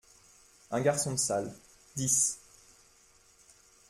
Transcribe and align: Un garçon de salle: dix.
Un 0.71 0.81
garçon 0.81 1.11
de 1.11 1.17
salle: 1.19 1.53
dix. 1.95 2.39